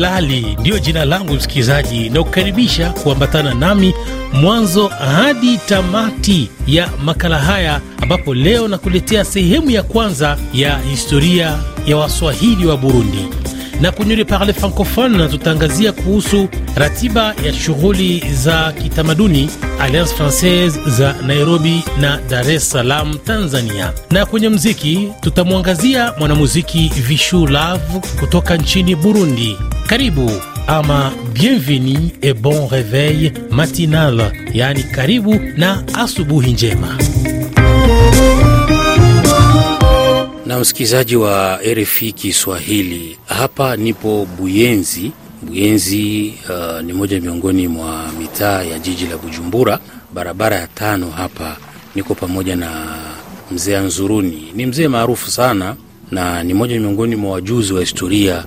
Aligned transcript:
Bilali 0.00 0.56
ndiyo 0.60 0.78
jina 0.78 1.04
langu 1.04 1.34
msikilizaji, 1.34 2.10
na 2.10 2.22
kukaribisha 2.24 2.90
kuambatana 2.90 3.54
nami 3.54 3.94
mwanzo 4.32 4.88
hadi 4.88 5.58
tamati 5.58 6.50
ya 6.66 6.88
makala 7.04 7.38
haya, 7.38 7.80
ambapo 8.02 8.34
leo 8.34 8.68
nakuletea 8.68 9.24
sehemu 9.24 9.70
ya 9.70 9.82
kwanza 9.82 10.38
ya 10.54 10.78
historia 10.78 11.58
ya 11.86 11.96
Waswahili 11.96 12.66
wa 12.66 12.76
Burundi 12.76 13.28
na 13.80 13.92
kwenye 13.92 14.24
Parle 14.24 14.52
Francophone 14.52 15.28
tutaangazia 15.28 15.92
kuhusu 15.92 16.48
ratiba 16.76 17.34
ya 17.44 17.52
shughuli 17.52 18.24
za 18.32 18.72
kitamaduni 18.72 19.50
Alliance 19.80 20.14
Francaise 20.14 20.78
za 20.86 21.14
Nairobi 21.26 21.82
na 22.00 22.18
Dar 22.30 22.50
es 22.50 22.70
Salaam, 22.70 23.18
Tanzania. 23.18 23.92
Na 24.10 24.26
kwenye 24.26 24.48
mziki 24.48 25.08
tutamwangazia 25.20 26.12
mwanamuziki 26.18 26.92
Vishu 27.08 27.46
Love 27.46 28.00
kutoka 28.20 28.56
nchini 28.56 28.96
Burundi. 28.96 29.56
Karibu 29.86 30.30
ama 30.66 31.12
bienvenue 31.32 32.10
et 32.22 32.34
bon 32.36 32.68
reveil 32.70 33.32
matinal, 33.50 34.32
yaani 34.52 34.82
karibu 34.82 35.40
na 35.56 35.82
asubuhi 35.94 36.52
njema. 36.52 36.98
Na 40.50 40.58
msikilizaji 40.60 41.16
wa 41.16 41.60
RFI 41.74 42.12
Kiswahili, 42.12 43.18
hapa 43.26 43.76
nipo 43.76 44.26
Buyenzi. 44.38 45.12
Buyenzi 45.42 46.34
uh, 46.48 46.80
ni 46.80 46.92
moja 46.92 47.20
miongoni 47.20 47.68
mwa 47.68 48.12
mitaa 48.18 48.62
ya 48.62 48.78
jiji 48.78 49.06
la 49.06 49.16
Bujumbura, 49.18 49.78
barabara 50.14 50.56
ya 50.56 50.66
tano. 50.66 51.10
Hapa 51.10 51.56
niko 51.94 52.14
pamoja 52.14 52.56
na 52.56 52.96
mzee 53.50 53.76
Anzuruni, 53.76 54.52
ni 54.54 54.66
mzee 54.66 54.88
maarufu 54.88 55.30
sana 55.30 55.76
na 56.10 56.42
ni 56.42 56.54
moja 56.54 56.80
miongoni 56.80 57.16
mwa 57.16 57.32
wajuzi 57.32 57.72
wa 57.72 57.80
historia 57.80 58.44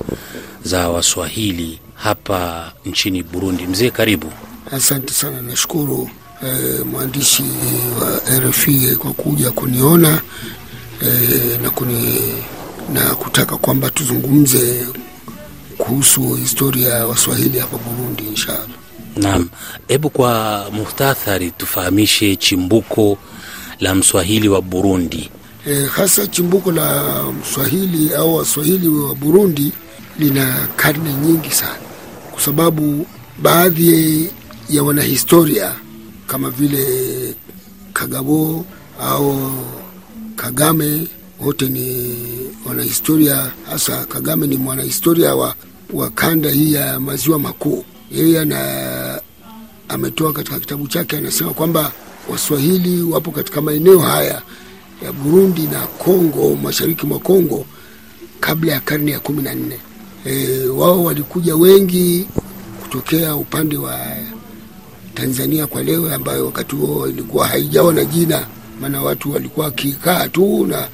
za 0.64 0.89
Waswahili 0.89 1.80
hapa 1.95 2.72
nchini 2.86 3.23
Burundi. 3.23 3.67
Mzee, 3.67 3.89
karibu. 3.89 4.31
Asante 4.72 5.14
sana, 5.14 5.42
nashukuru 5.42 6.09
eh, 6.44 6.86
mwandishi 6.86 7.44
wa 8.02 8.39
RFI 8.39 8.95
kwa 8.99 9.14
kuja 9.14 9.52
kuniona 9.52 10.22
eh, 11.03 11.59
na, 11.63 11.69
kuni, 11.69 12.19
na 12.93 13.01
kutaka 13.15 13.57
kwamba 13.57 13.89
tuzungumze 13.89 14.87
kuhusu 15.77 16.33
historia 16.33 16.89
ya 16.89 17.07
Waswahili 17.07 17.59
hapa 17.59 17.77
Burundi 17.77 18.23
inshallah. 18.23 18.67
Naam, 19.15 19.49
hebu 19.87 20.09
kwa 20.09 20.65
muhtathari 20.73 21.51
tufahamishe 21.51 22.35
chimbuko 22.35 23.17
la 23.79 23.95
Mswahili 23.95 24.49
wa 24.49 24.61
Burundi. 24.61 25.29
E, 25.67 25.85
hasa 25.95 26.27
chimbuko 26.27 26.71
la 26.71 27.03
Mswahili 27.41 28.13
au 28.13 28.35
Waswahili 28.35 28.87
wa 28.87 29.15
Burundi 29.15 29.71
lina 30.19 30.67
karne 30.75 31.13
nyingi 31.13 31.51
sana, 31.51 31.77
kwa 32.31 32.41
sababu 32.41 33.05
baadhi 33.41 34.29
ya 34.69 34.83
wanahistoria 34.83 35.71
kama 36.27 36.49
vile 36.49 36.85
Kagabo 37.93 38.65
au 39.01 39.51
Kagame 40.36 41.08
wote 41.42 41.70
ni 41.70 42.16
wanahistoria, 42.66 43.52
hasa 43.70 44.06
Kagame 44.06 44.48
ni 44.48 44.58
mwanahistoria 44.58 45.36
wa, 45.36 45.56
wa 45.94 46.09
kanda 46.09 46.50
hii 46.50 46.73
ya 46.73 47.00
maziwa 47.00 47.39
makuu. 47.39 47.84
Yeye 48.12 48.39
ana 48.39 49.22
ametoa 49.89 50.34
katika 50.34 50.59
kitabu 50.59 50.88
chake, 50.88 51.17
anasema 51.17 51.54
kwamba 51.54 51.92
Waswahili 52.30 53.02
wapo 53.02 53.31
katika 53.31 53.61
maeneo 53.61 54.00
haya 54.00 54.42
ya 55.04 55.11
Burundi 55.14 55.61
na 55.61 55.80
Kongo, 55.88 56.56
mashariki 56.64 57.06
mwa 57.06 57.20
Kongo 57.20 57.66
kabla 58.39 58.72
ya 58.73 58.80
karne 58.80 59.11
ya 59.11 59.20
kumi 59.20 59.42
na 59.42 59.56
nne. 59.56 59.80
E, 60.26 60.66
wao 60.66 61.04
walikuja 61.04 61.56
wengi 61.56 62.28
kutokea 62.81 63.36
upande 63.36 63.77
wa 63.77 63.99
Tanzania 65.14 65.67
kwa 65.67 65.83
leo, 65.83 66.14
ambayo 66.16 66.45
wakati 66.45 66.76
huo 66.76 67.08
ilikuwa 67.08 67.48
haijawa 67.48 67.93
na 67.93 68.05
jina, 68.05 68.48
maana 68.83 69.02
watu 69.02 69.32
walikuwa 69.33 69.66
wakikaa 69.66 70.27
tu, 70.30 70.66
na 70.67 70.88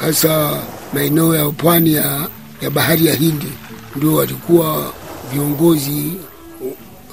hasa 0.00 0.62
maeneo 0.92 1.34
ya 1.36 1.50
pwani 1.50 1.94
ya, 1.94 2.28
ya 2.60 2.70
bahari 2.70 3.06
ya 3.06 3.14
Hindi 3.14 3.48
ndio 3.96 4.14
walikuwa 4.14 4.92
viongozi, 5.32 6.12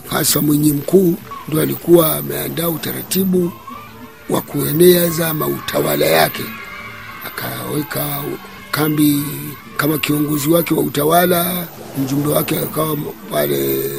hasa 0.09 0.41
mwenye 0.41 0.73
mkuu 0.73 1.15
ndio 1.47 1.61
alikuwa 1.61 2.15
ameandaa 2.15 2.67
utaratibu 2.69 3.51
wa 4.29 4.41
kueneza 4.41 5.33
mautawala 5.33 6.05
yake, 6.05 6.43
akaweka 7.27 8.23
kambi 8.71 9.23
kama 9.77 9.97
kiongozi 9.97 10.49
wake 10.49 10.73
wa 10.73 10.83
utawala. 10.83 11.67
Mjumbe 12.03 12.29
wake 12.29 12.59
akawa 12.59 12.97
pale 13.31 13.89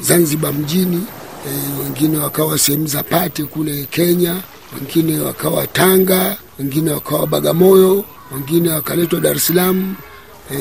Zanzibar 0.00 0.52
mjini, 0.52 1.06
e, 1.46 1.82
wengine 1.82 2.18
wakawa 2.18 2.58
sehemu 2.58 2.86
za 2.86 3.02
Pate 3.02 3.44
kule 3.44 3.86
Kenya, 3.90 4.36
wengine 4.74 5.20
wakawa 5.20 5.66
Tanga, 5.66 6.36
wengine 6.58 6.90
wakawa 6.92 7.26
Bagamoyo, 7.26 8.04
wengine 8.34 8.68
wakaletwa 8.70 9.20
Dar 9.20 9.36
es 9.36 9.46
Salaam, 9.46 9.94
e, 10.52 10.58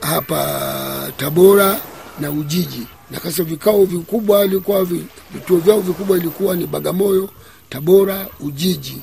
hapa 0.00 1.12
Tabora 1.16 1.80
na 2.20 2.30
Ujiji. 2.30 2.86
Na 3.10 3.20
kasa 3.20 3.42
vikao 3.44 3.84
vikubwa 3.84 4.44
ilikuwa 4.44 4.84
vituo 5.34 5.58
vyao 5.58 5.80
vikubwa 5.80 6.16
ilikuwa 6.18 6.56
ni 6.56 6.66
Bagamoyo, 6.66 7.28
Tabora, 7.70 8.26
Ujiji, 8.40 8.98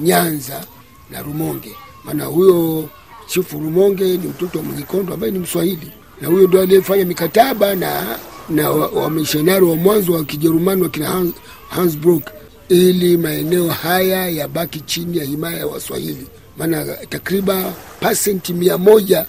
Nyanza 0.00 0.64
na 1.10 1.22
Rumonge. 1.22 1.76
Maana 2.04 2.24
huyo 2.24 2.88
chifu 3.26 3.58
Rumonge 3.58 4.04
ni 4.04 4.26
mtoto 4.28 4.58
wa 4.58 4.64
Mwenyekondo 4.64 5.14
ambaye 5.14 5.32
ni 5.32 5.38
Mswahili, 5.38 5.92
na 6.20 6.28
huyo 6.28 6.46
ndio 6.48 6.60
aliyefanya 6.60 7.04
mikataba 7.04 7.74
na 7.74 8.18
na 8.48 8.70
wamishonari 8.70 9.64
wa, 9.64 9.70
wa 9.70 9.76
mwanzo 9.76 10.12
wa 10.12 10.24
Kijerumani 10.24 10.82
wakina 10.82 11.08
Hans, 11.08 11.34
Hans 11.68 11.96
Brook 11.98 12.22
ili 12.68 13.16
maeneo 13.16 13.68
haya 13.68 14.28
yabaki 14.28 14.80
chini 14.80 15.18
ya 15.18 15.24
himaya 15.24 15.58
ya 15.58 15.66
Waswahili. 15.66 16.26
Maana 16.58 16.84
takriban 17.08 17.72
pasenti 18.00 18.52
mia 18.52 18.78
moja 18.78 19.26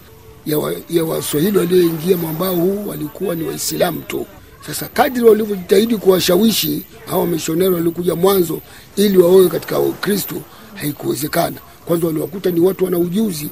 ya 0.90 1.04
Waswahili 1.04 1.58
walioingia 1.58 2.18
mwambao 2.18 2.56
huu 2.56 2.88
walikuwa 2.88 3.36
ni 3.36 3.44
Waislamu 3.44 4.02
tu. 4.02 4.26
Sasa 4.68 4.88
kadri 4.94 5.24
walivyojitahidi 5.24 5.98
kuwashawishi 5.98 6.84
hawa 7.06 7.22
wamishonari 7.22 7.74
waliokuja 7.74 8.16
mwanzo 8.16 8.60
ili 8.96 9.18
waoe 9.18 9.48
katika 9.50 9.80
Ukristo, 9.80 10.36
haikuwezekana. 10.76 11.58
Kwanza 11.86 12.08
waliwakuta 12.08 12.52
ni 12.52 12.60
watu 12.60 12.86
wana 12.86 12.98
ujuzi, 12.98 13.50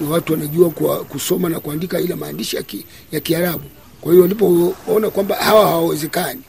ni 0.00 0.08
watu 0.10 0.32
wanajua 0.32 0.70
kwa 0.70 1.04
kusoma 1.04 1.48
na 1.48 1.60
kuandika 1.60 2.00
ile 2.00 2.14
maandishi 2.14 2.56
ya, 2.56 2.62
ya 3.12 3.20
Kiarabu. 3.20 3.64
Kwa 4.00 4.12
hiyo 4.12 4.22
walipoona 4.22 5.10
kwamba 5.10 5.34
hawa 5.36 5.66
hawawezekani, 5.68 6.40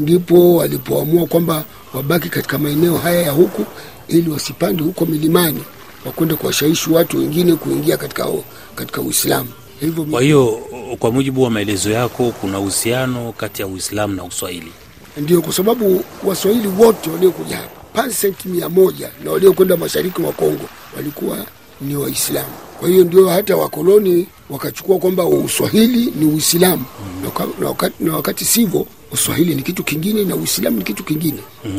ndipo 0.00 0.56
walipoamua 0.56 1.26
kwamba 1.26 1.64
wabaki 1.94 2.28
katika 2.28 2.58
maeneo 2.58 2.96
haya 2.98 3.22
ya 3.22 3.30
huku 3.30 3.64
ili 4.08 4.30
wasipande 4.30 4.82
huko 4.82 5.06
milimani 5.06 5.60
wakwenda 6.06 6.36
kuwashawishi 6.36 6.90
watu 6.90 7.18
wengine 7.18 7.54
kuingia 7.54 7.96
katika, 7.96 8.26
katika 8.74 9.00
Uislamu. 9.00 9.48
Hivyo 9.80 10.04
kwa 10.04 10.22
hiyo 10.22 10.60
kwa 10.98 11.12
mujibu 11.12 11.42
wa 11.42 11.50
maelezo 11.50 11.90
yako, 11.90 12.32
kuna 12.40 12.60
uhusiano 12.60 13.32
kati 13.32 13.62
ya 13.62 13.68
Uislamu 13.68 14.14
na 14.14 14.24
Uswahili? 14.24 14.72
Ndio, 15.16 15.42
kwa 15.42 15.52
sababu 15.52 16.04
Waswahili 16.24 16.68
wote 16.68 17.10
waliokuja 17.10 17.56
hapa 17.56 18.02
pasenti 18.02 18.48
mia 18.48 18.68
moja 18.68 19.10
na 19.24 19.30
waliokwenda 19.30 19.76
mashariki 19.76 20.20
mwa 20.22 20.32
Kongo 20.32 20.68
walikuwa 20.96 21.36
ni 21.80 21.96
Waislamu. 21.96 22.52
Kwa 22.80 22.88
hiyo 22.88 23.04
ndio 23.04 23.28
hata 23.28 23.56
wakoloni 23.56 24.26
wakachukua 24.50 24.98
kwamba 24.98 25.24
Uswahili 25.24 26.12
ni 26.16 26.24
Uislamu 26.24 26.84
mm. 27.24 27.30
na 27.60 27.66
wakati, 27.68 28.04
na 28.04 28.12
wakati 28.16 28.44
sivyo, 28.44 28.86
Uswahili 29.12 29.54
ni 29.54 29.62
kitu 29.62 29.84
kingine 29.84 30.24
na 30.24 30.36
Uislamu 30.36 30.78
ni 30.78 30.84
kitu 30.84 31.04
kingine 31.04 31.38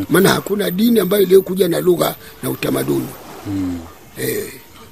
maana 0.10 0.30
mm. 0.30 0.36
hakuna 0.36 0.72
dini 0.72 1.00
ambayo 1.00 1.24
iliyokuja 1.24 1.68
na 1.68 1.80
lugha 1.80 2.16
na 2.44 2.50
utamaduni 2.50 3.08
mm. 3.48 3.80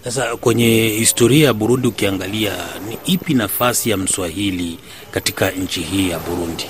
Sasa 0.03 0.29
eh, 0.31 0.37
kwenye 0.37 0.87
historia 0.89 1.45
ya 1.45 1.53
Burundi 1.53 1.87
ukiangalia, 1.87 2.53
ni 2.89 2.97
ipi 3.13 3.33
nafasi 3.33 3.89
ya 3.89 3.97
Mswahili 3.97 4.79
katika 5.11 5.51
nchi 5.51 5.79
hii 5.81 6.09
ya 6.09 6.19
Burundi? 6.19 6.65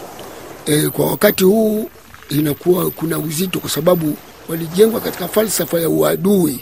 E, 0.66 0.90
kwa 0.90 1.06
wakati 1.12 1.44
huu 1.44 1.90
inakuwa 2.30 2.92
kuna 2.92 3.20
uzito, 3.20 3.60
kwa 3.60 3.70
sababu 3.70 4.18
walijengwa 4.50 5.02
katika 5.02 5.28
falsafa 5.28 5.80
ya 5.80 5.90
uadui 5.90 6.60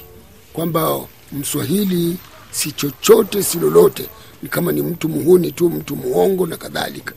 kwamba 0.54 1.00
Mswahili 1.32 2.18
si 2.52 2.72
chochote 2.72 3.44
si 3.44 3.60
lolote, 3.60 4.06
ni 4.44 4.50
kama 4.50 4.72
ni 4.72 4.82
mtu 4.82 5.10
muhuni 5.10 5.52
tu, 5.52 5.70
mtu 5.70 5.96
muongo 5.96 6.48
na 6.48 6.58
kadhalika. 6.58 7.14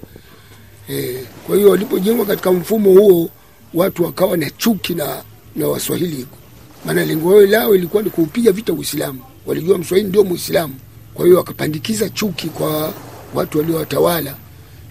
Eh, 0.88 1.24
kwa 1.46 1.56
hiyo 1.56 1.70
walipojengwa 1.70 2.26
katika 2.26 2.52
mfumo 2.52 2.90
huo, 2.90 3.30
watu 3.74 4.04
wakawa 4.04 4.36
na 4.36 4.50
chuki 4.50 4.94
na, 4.94 5.22
na 5.56 5.68
Waswahili 5.68 6.26
maana 6.84 7.04
lengo 7.04 7.40
lao 7.40 7.74
ilikuwa 7.74 8.02
ni 8.02 8.10
kuupiga 8.10 8.52
vita 8.52 8.72
Uislamu. 8.72 9.20
Walijua 9.46 9.78
Mswahili 9.78 10.08
ndio 10.08 10.24
Muislamu, 10.24 10.74
kwa 11.14 11.24
hiyo 11.24 11.36
wakapandikiza 11.38 12.08
chuki 12.08 12.48
kwa 12.48 12.94
watu 13.34 13.58
waliowatawala 13.58 14.34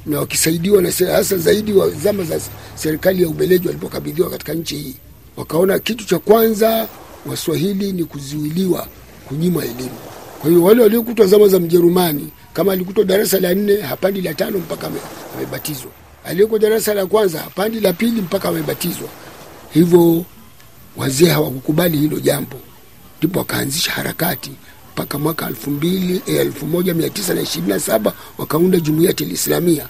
na 0.05 0.19
wakisaidiwa 0.19 0.81
na 0.81 0.91
hasa 0.91 1.37
zaidi 1.37 1.73
wa 1.73 1.89
zama 1.89 2.23
za 2.23 2.39
serikali 2.75 3.23
ya 3.23 3.29
Ubeleji 3.29 3.67
walipokabidhiwa 3.67 4.29
katika 4.29 4.53
nchi 4.53 4.75
hii, 4.75 4.95
wakaona 5.37 5.79
kitu 5.79 6.05
cha 6.05 6.19
kwanza 6.19 6.87
Waswahili 7.25 7.91
ni 7.93 8.03
kuzuiliwa, 8.05 8.87
kunyimwa 9.27 9.63
elimu. 9.65 9.97
Kwa 10.41 10.49
hiyo 10.49 10.63
wale 10.63 10.81
waliokutwa 10.83 11.25
zama 11.27 11.47
za 11.47 11.59
Mjerumani, 11.59 12.29
kama 12.53 12.73
alikutwa 12.73 13.03
darasa 13.03 13.39
la 13.39 13.53
nne 13.53 13.81
hapandi 13.81 14.21
la 14.21 14.33
tano 14.33 14.57
mpaka 14.57 14.87
ame- 14.87 14.99
amebatizwa, 15.37 15.91
aliyekuwa 16.25 16.59
darasa 16.59 16.93
la 16.93 17.05
kwanza 17.05 17.39
hapandi 17.39 17.79
la 17.79 17.93
pili 17.93 18.21
mpaka 18.21 18.49
amebatizwa. 18.49 19.07
Hivyo 19.73 20.25
wazee 20.97 21.29
hawakukubali 21.29 21.97
hilo 21.97 22.19
jambo, 22.19 22.57
ndipo 23.19 23.39
wakaanzisha 23.39 23.91
harakati 23.91 24.51
mpaka 24.93 25.17
mwaka 25.19 25.47
elfu 25.47 25.71
mbili 25.71 26.21
eh, 26.27 26.35
elfu 26.35 26.65
moja 26.65 26.93
mia 26.93 27.09
tisa 27.09 27.33
na 27.33 27.41
ishirini 27.41 27.69
na 27.73 27.79
saba 27.79 28.13
wakaunda 28.37 28.79
Jumuiyati 28.79 29.25
Lislamia 29.25 29.87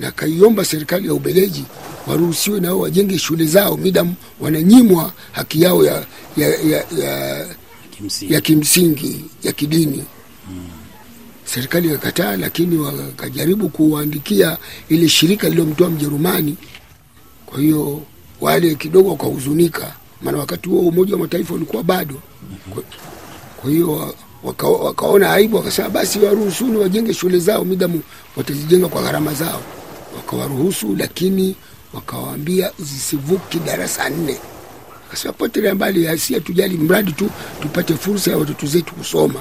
na 0.00 0.10
kaiomba 0.10 0.64
serikali 0.64 1.06
ya 1.08 1.14
Ubeleji 1.14 1.64
waruhusiwe 2.06 2.60
nao 2.60 2.78
wajenge 2.80 3.18
shule 3.18 3.44
zao 3.46 3.76
midam 3.76 4.14
wananyimwa 4.40 5.12
haki 5.32 5.62
yao 5.62 5.84
ya, 5.84 6.04
ya, 6.36 6.48
ya, 6.48 6.84
ya, 6.98 7.46
kimsingi 8.02 8.34
ya 8.34 8.40
kimsingi 8.40 9.24
ya 9.42 9.52
kidini. 9.52 10.04
Serikali 11.44 11.88
ikakataa, 11.88 12.36
lakini 12.36 12.76
wakajaribu 12.76 13.68
kuwaandikia 13.68 14.58
ile 14.88 15.08
shirika 15.08 15.48
lililomtoa 15.48 15.90
Mjerumani. 15.90 16.56
Kwa 17.46 17.60
hiyo 17.60 18.02
wale 18.40 18.74
kidogo 18.74 19.10
wakahuzunika, 19.10 19.94
maana 20.22 20.38
wakati 20.38 20.68
huo 20.68 20.80
Umoja 20.80 21.14
wa 21.14 21.20
Mataifa 21.20 21.54
ulikuwa 21.54 21.82
bado. 21.82 22.14
Kwa 23.56 23.70
hiyo 23.70 24.14
waka, 24.42 24.66
wakaona 24.68 25.32
aibu, 25.32 25.56
wakasema 25.56 25.88
basi 25.88 26.18
waruhusuni 26.18 26.76
wajenge 26.76 27.14
shule 27.14 27.38
zao 27.38 27.64
midamu 27.64 28.00
watazijenga 28.36 28.88
kwa 28.88 29.02
gharama 29.02 29.34
zao. 29.34 29.62
Wakawaruhusu, 30.16 30.96
lakini 30.96 31.56
wakawaambia 31.92 32.70
zisivuki 32.78 33.58
darasa 33.58 34.08
nne 34.08 34.36
akasema 35.12 35.32
potelea 35.32 35.74
mbali, 35.74 36.08
asi 36.08 36.40
tujali, 36.40 36.76
mradi 36.76 37.12
tu 37.12 37.30
tupate 37.62 37.94
fursa 37.94 38.30
ya 38.30 38.36
watoto 38.38 38.66
zetu 38.66 38.94
kusoma. 38.94 39.40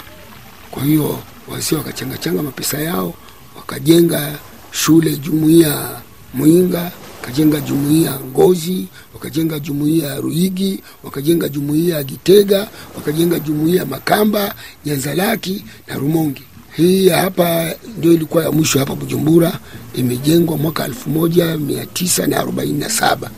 Kwa 0.71 0.83
hiyo 0.83 1.19
wasia 1.47 1.77
wakachangachanga 1.77 2.43
mapesa 2.43 2.81
yao 2.81 3.13
wakajenga 3.55 4.35
shule 4.71 5.15
jumuiya 5.17 6.01
Mwinga, 6.33 6.91
wakajenga 7.21 7.59
jumuiya 7.59 8.19
Ngozi, 8.19 8.87
wakajenga 9.13 9.59
jumuiya 9.59 10.15
Ruigi, 10.15 10.79
wakajenga 11.03 11.49
jumuiya 11.49 12.03
Gitega, 12.03 12.67
wakajenga 12.95 13.39
jumuiya 13.39 13.85
Makamba, 13.85 14.55
Nyanzalaki 14.85 15.65
na 15.87 15.95
Rumonge. 15.95 16.41
Hii 16.77 17.09
hapa 17.09 17.73
ndio 17.97 18.13
ilikuwa 18.13 18.43
ya 18.43 18.51
mwisho 18.51 18.79
hapa 18.79 18.95
Bujumbura, 18.95 19.59
imejengwa 19.95 20.57
mwaka 20.57 20.85
elfu 20.85 21.09
moja 21.09 21.57
mia 21.57 21.85
tisa 21.85 22.27
na 22.27 22.37
arobaini 22.39 22.79
na 22.79 22.89
saba 22.89 23.31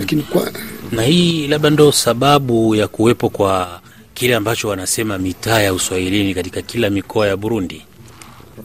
lakini 0.00 0.22
kwa 0.22 0.50
na 0.94 1.02
hii 1.02 1.46
labda 1.46 1.70
ndo 1.70 1.92
sababu 1.92 2.74
ya 2.74 2.88
kuwepo 2.88 3.28
kwa 3.28 3.80
kile 4.14 4.34
ambacho 4.34 4.68
wanasema 4.68 5.18
mitaa 5.18 5.60
ya 5.60 5.74
uswahilini 5.74 6.34
katika 6.34 6.62
kila 6.62 6.90
mikoa 6.90 7.26
ya 7.28 7.36
Burundi. 7.36 7.82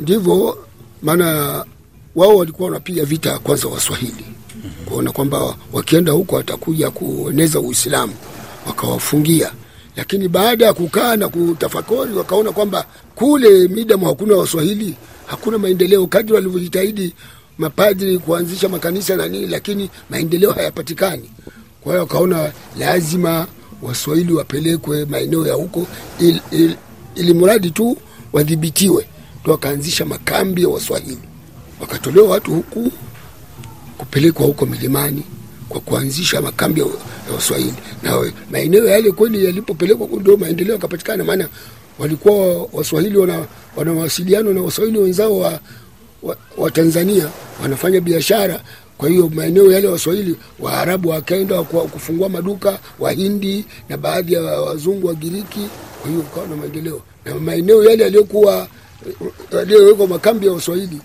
ndivyo 0.02 0.58
maana 1.02 1.66
wao 2.16 2.36
walikuwa 2.38 2.68
wanapiga 2.70 3.06
vita 3.06 3.40
kwanza 3.40 3.68
Waswahili 3.68 4.26
kuona 4.86 5.12
kwamba 5.12 5.56
wakienda 5.74 6.12
huko 6.12 6.36
watakuja 6.36 6.90
kueneza 6.92 7.60
Uislamu, 7.60 8.14
wakawafungia. 8.68 9.52
Lakini 9.96 10.28
baada 10.28 10.66
ya 10.66 10.74
kukaa 10.74 11.16
na 11.16 11.30
kutafakari, 11.30 12.14
wakaona 12.14 12.52
kwamba 12.52 12.86
kule 13.16 13.68
midamu 13.68 14.06
hakuna 14.06 14.36
Waswahili, 14.36 14.96
hakuna 15.26 15.58
maendeleo. 15.58 16.08
Kadri 16.08 16.34
walivyojitahidi 16.36 17.14
mapadri 17.58 18.18
kuanzisha 18.20 18.70
makanisa 18.70 19.16
na 19.16 19.28
nini, 19.28 19.48
lakini 19.48 19.90
maendeleo 20.10 20.52
hayapatikani. 20.52 21.30
Kwa 21.84 21.92
hiyo 21.92 22.00
wakaona 22.02 22.52
lazima 22.80 23.48
Waswahili 23.82 24.34
wapelekwe 24.34 25.06
maeneo 25.06 25.48
ya 25.48 25.54
huko 25.54 25.88
ili, 26.20 26.42
ili, 26.52 26.76
ili 27.16 27.34
mradi 27.34 27.72
tu 27.72 27.98
wadhibitiwe 28.34 29.08
ndo 29.44 29.52
wakaanzisha 29.52 30.06
makambi 30.06 30.62
ya 30.64 30.70
Waswahili, 30.70 31.18
wakatolewa 31.82 32.28
watu 32.30 32.52
huku 32.52 32.92
kupelekwa 33.98 34.46
huko 34.46 34.66
milimani 34.66 35.24
kwa 35.70 35.82
kuanzisha 35.82 36.42
makambi 36.42 36.82
ya 36.82 36.88
Waswahili, 37.36 37.74
na 38.04 38.32
maeneo 38.52 38.88
yale 38.88 39.12
kweli 39.12 39.46
yalipopelekwa 39.46 40.08
ndio 40.20 40.38
maendeleo 40.38 40.74
yakapatikana, 40.74 41.24
maana 41.24 41.48
walikuwa 42.00 42.68
Waswahili 42.74 43.18
wana, 43.18 43.46
wana 43.76 43.94
mawasiliano 43.94 44.54
na 44.54 44.62
Waswahili 44.62 44.98
wenzao 45.00 45.40
wa, 45.40 45.60
wa, 46.24 46.38
wa 46.58 46.72
Tanzania 46.72 47.30
wanafanya 47.62 48.02
biashara. 48.02 48.64
Kwa 49.00 49.10
hiyo 49.10 49.30
maeneo 49.36 49.72
yale 49.72 49.88
Waswahili 49.88 50.36
Waarabu 50.60 51.10
wakaenda 51.10 51.64
kufungua 51.64 52.30
maduka, 52.30 52.80
Wahindi 53.00 53.66
na 53.90 53.98
baadhi 53.98 54.34
ya 54.34 54.42
wazungu 54.42 55.08
wa 55.08 55.14
Giriki. 55.14 55.68
Kwa 56.02 56.10
hiyo 56.12 56.22
ukawa 56.22 56.48
na 56.48 56.56
maendeleo, 56.56 57.02
na 57.26 57.36
maeneo 57.36 57.84
yale 57.84 58.04
yaliyokuwa 58.04 58.68
yaliyowekwa 59.52 60.08
makambi 60.08 60.48
ya 60.48 60.54
Waswahili 60.54 61.02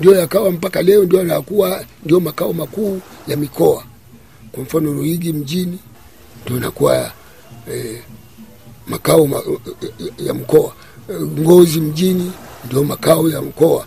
ndio 0.00 0.14
yakawa 0.16 0.50
mpaka 0.52 0.82
leo 0.82 1.04
ndio 1.04 1.18
yanakuwa 1.18 1.84
ndio 2.04 2.20
makao 2.20 2.52
makuu 2.52 3.00
ya 3.28 3.36
mikoa. 3.36 3.84
Kwa 4.52 4.62
mfano 4.62 4.92
Ruigi 4.92 5.32
mjini 5.32 5.78
ndio 6.44 6.56
inakuwa 6.56 7.12
eh, 7.72 8.02
makao 8.86 9.26
ma, 9.26 9.42
ya 10.26 10.34
mkoa. 10.34 10.72
Ngozi 11.22 11.80
mjini 11.80 12.32
ndio 12.66 12.84
makao 12.84 13.28
ya 13.30 13.42
mkoa, 13.42 13.86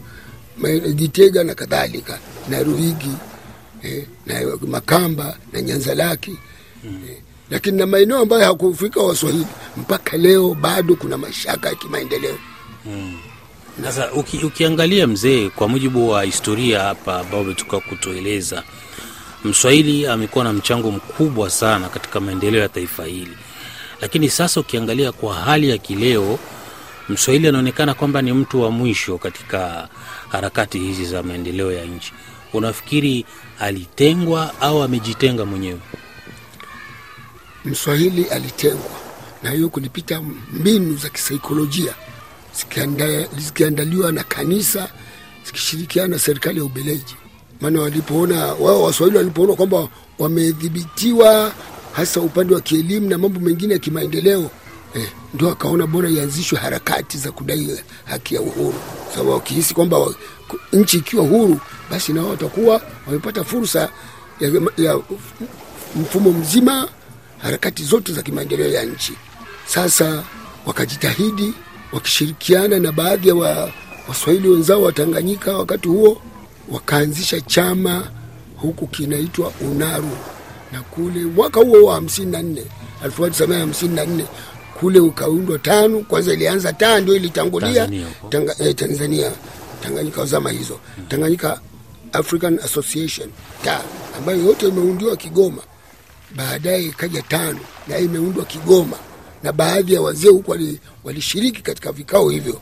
Gitega 0.93 1.43
na 1.43 1.55
kadhalika 1.55 2.19
na 2.49 2.63
Ruigi 2.63 3.11
eh, 3.83 4.05
na 4.25 4.41
Makamba 4.67 5.37
na 5.53 5.61
Nyanzalaki 5.61 6.37
eh, 6.85 7.17
lakini 7.49 7.77
na 7.77 7.85
maeneo 7.85 8.17
ambayo 8.19 8.45
hakufika 8.45 8.99
Waswahili 9.01 9.45
mpaka 9.77 10.17
leo 10.17 10.53
bado 10.53 10.95
kuna 10.95 11.17
mashaka 11.17 11.69
ya 11.69 11.75
kimaendeleo. 11.75 12.37
Sasa 13.83 14.11
uki, 14.11 14.37
ukiangalia 14.37 15.07
mzee, 15.07 15.49
kwa 15.49 15.67
mujibu 15.67 16.09
wa 16.09 16.23
historia 16.23 16.79
hapa 16.79 17.19
ambao 17.19 17.41
umetoka 17.41 17.79
kutueleza, 17.79 18.63
Mswahili 19.43 20.07
amekuwa 20.07 20.43
na 20.43 20.53
mchango 20.53 20.91
mkubwa 20.91 21.49
sana 21.49 21.89
katika 21.89 22.19
maendeleo 22.19 22.61
ya 22.61 22.69
taifa 22.69 23.05
hili, 23.05 23.37
lakini 24.01 24.29
sasa 24.29 24.59
ukiangalia 24.59 25.11
kwa 25.11 25.33
hali 25.35 25.69
ya 25.69 25.77
kileo, 25.77 26.39
Mswahili 27.09 27.47
anaonekana 27.47 27.93
kwamba 27.93 28.21
ni 28.21 28.33
mtu 28.33 28.61
wa 28.61 28.71
mwisho 28.71 29.17
katika 29.17 29.87
harakati 30.29 30.79
hizi 30.79 31.05
za 31.05 31.23
maendeleo 31.23 31.71
ya 31.71 31.85
nchi. 31.85 32.13
Unafikiri 32.53 33.25
alitengwa 33.61 34.61
au 34.61 34.83
amejitenga 34.83 35.45
mwenyewe? 35.45 35.79
Mswahili 37.65 38.23
alitengwa 38.25 38.91
na 39.43 39.51
hiyo 39.51 39.69
kulipita 39.69 40.21
mbinu 40.53 40.95
za 40.97 41.09
kisaikolojia 41.09 41.93
zikiandaliwa 43.37 44.11
na 44.11 44.23
kanisa 44.23 44.89
zikishirikiana 45.45 46.07
na 46.07 46.19
serikali 46.19 46.59
ya 46.59 46.65
Ubeleji. 46.65 47.15
Maana 47.61 47.81
walipoona 47.81 48.45
wao 48.45 48.83
Waswahili 48.83 49.17
walipoona 49.17 49.53
kwamba 49.53 49.87
wamedhibitiwa 50.19 51.53
hasa 51.91 52.21
upande 52.21 52.55
wa 52.55 52.61
kielimu 52.61 53.09
na 53.09 53.17
mambo 53.17 53.39
mengine 53.39 53.73
ya 53.73 53.79
kimaendeleo 53.79 54.51
eh, 54.95 55.07
ndio 55.33 55.49
akaona 55.51 55.87
bora 55.87 56.09
ianzishwe 56.09 56.59
harakati 56.59 57.17
za 57.17 57.31
kudai 57.31 57.79
haki 58.05 58.35
ya 58.35 58.41
uhuru, 58.41 58.73
sababu 59.11 59.31
wakihisi 59.31 59.73
kwamba 59.73 59.97
nchi 60.73 60.97
ikiwa 60.97 61.25
huru, 61.25 61.59
basi 61.91 62.13
nao 62.13 62.29
watakuwa 62.29 62.81
wamepata 63.07 63.43
fursa 63.43 63.89
ya, 64.39 64.51
ya 64.77 64.99
mfumo 65.95 66.31
mzima 66.31 66.87
harakati 67.37 67.83
zote 67.83 68.13
za 68.13 68.21
kimaendeleo 68.21 68.67
ya 68.69 68.83
nchi. 68.85 69.13
Sasa 69.65 70.23
wakajitahidi 70.65 71.53
wakishirikiana 71.91 72.79
na 72.79 72.91
baadhi 72.91 73.27
ya 73.27 73.35
wa, 73.35 73.71
Waswahili 74.07 74.47
wenzao 74.49 74.81
wa 74.81 74.91
Tanganyika 74.91 75.57
wakati 75.57 75.87
huo 75.87 76.21
wakaanzisha 76.71 77.41
chama 77.41 78.07
huku 78.57 78.87
kinaitwa 78.87 79.53
Unaru, 79.61 80.17
na 80.71 80.81
kule 80.81 81.25
mwaka 81.25 81.59
huo 81.59 81.83
wa 81.83 81.95
hamsini 81.95 82.31
na 82.31 82.41
nne 82.41 82.63
hamsini 83.59 83.95
na 83.95 84.05
nne 84.05 84.25
kule 84.81 84.99
ukaundwa 84.99 85.59
tano. 85.59 85.99
Kwanza 85.99 86.33
ilianza 86.33 86.73
taa 86.73 86.99
ndio 86.99 87.15
ilitangulia. 87.15 87.73
Tanzania. 87.87 88.07
Tanga, 88.29 88.55
eh, 88.59 88.75
Tanzania. 88.75 89.31
Tanganyika 89.83 90.25
zama 90.25 90.49
hizo. 90.51 90.79
Tanganyika 91.07 91.61
African 92.13 92.59
Association 92.63 93.29
ta 93.63 93.81
ambayo 94.17 94.43
yote 94.43 94.67
imeundiwa 94.67 95.15
Kigoma. 95.15 95.61
Baadaye 96.35 96.83
ikaja 96.85 97.21
tano 97.21 97.59
na 97.87 97.97
imeundwa 97.97 98.45
Kigoma, 98.45 98.97
na 99.43 99.51
baadhi 99.51 99.93
ya 99.93 100.01
wazee 100.01 100.29
huku 100.29 100.51
wali- 100.51 100.79
walishiriki 101.03 101.61
katika 101.61 101.91
vikao 101.91 102.29
hivyo. 102.29 102.59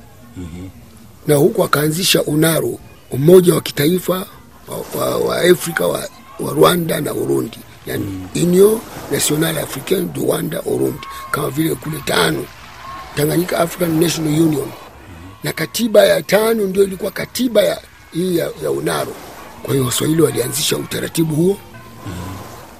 Na 1.27 1.35
huku 1.35 1.63
akaanzisha 1.63 2.23
UNARU, 2.23 2.79
umoja 3.11 3.53
wa 3.55 3.61
kitaifa 3.61 4.25
wa, 4.67 4.99
wa, 5.01 5.17
wa 5.17 5.41
Afrika 5.41 5.87
wa, 5.87 6.09
wa 6.39 6.53
Rwanda 6.53 7.01
na 7.01 7.13
Urundi, 7.13 7.57
yani 7.89 8.27
Union 8.35 8.79
Nationale 9.11 9.59
Africaine 9.59 10.05
du 10.13 10.21
Rwanda 10.25 10.61
Urundi, 10.61 11.07
kama 11.31 11.49
vile 11.49 11.75
kule 11.75 11.97
tano 12.05 12.45
Tanganyika 13.15 13.59
African 13.59 13.99
National 13.99 14.41
Union, 14.41 14.67
na 15.43 15.53
katiba 15.53 16.05
ya 16.05 16.21
tano 16.23 16.63
ndio 16.63 16.83
ilikuwa 16.83 17.11
katiba 17.11 17.61
ya 17.63 17.81
hii 18.13 18.37
ya, 18.37 18.49
ya 18.63 18.71
UNARO. 18.71 19.13
Kwa 19.63 19.73
hiyo 19.73 19.85
Waswahili 19.85 20.21
walianzisha 20.21 20.77
utaratibu 20.77 21.35
huo 21.35 21.57